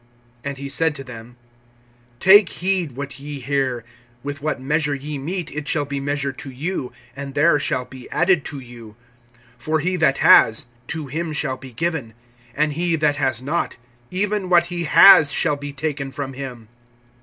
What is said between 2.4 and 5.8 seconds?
heed what ye hear. With what measure ye mete, it